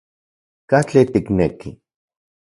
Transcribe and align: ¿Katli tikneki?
¿Katli 0.69 1.03
tikneki? 1.13 1.69